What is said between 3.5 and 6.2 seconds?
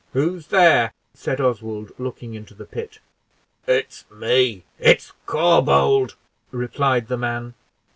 "It's me, it's Corbould,"